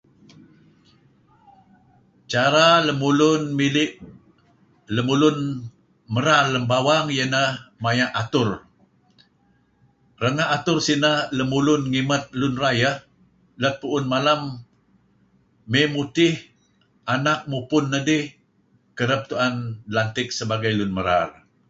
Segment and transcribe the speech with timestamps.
[2.31, 3.89] Cara lemulun mili'
[4.95, 5.37] lemulun
[6.13, 7.51] merar lem bawang iyeh ineh
[7.83, 8.49] maya' atur
[10.21, 11.17] renga' atur sineh
[11.91, 12.95] ngimat lun rayeh
[13.61, 14.41] let pu'un malem
[15.93, 16.33] mudtih
[17.15, 18.23] anak mupun nedih
[18.97, 19.55] kereb tu'en
[19.95, 21.29] lantik sebagai lun merar.